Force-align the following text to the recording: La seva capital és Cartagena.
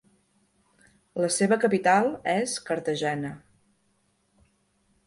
La 1.25 1.29
seva 1.35 1.59
capital 1.65 2.09
és 2.37 2.57
Cartagena. 2.71 3.35